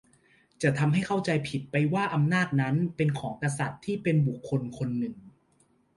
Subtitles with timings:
[0.61, 5.15] จะทำให้เข้าใจผิดไปว่าอำนาจนั้นเป็นของกษัตริย์ที่เป็นบุคคลคนหนึ่ง